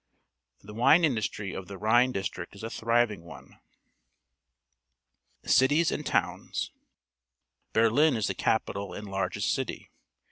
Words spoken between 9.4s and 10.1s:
city.